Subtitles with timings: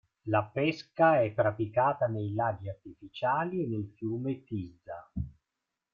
[0.29, 5.07] La pesca è praticata nei laghi artificiali e nel fiume Tisza.